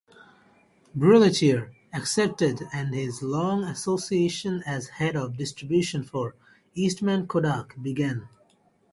Brulatour 0.97 1.69
accepted 1.93 2.67
and 2.73 2.91
his 2.95 3.21
long 3.21 3.63
association 3.63 4.63
as 4.65 4.87
head 4.87 5.15
of 5.15 5.37
distribution 5.37 6.03
for 6.03 6.33
Eastman 6.73 7.27
Kodak 7.27 7.79
began. 7.79 8.27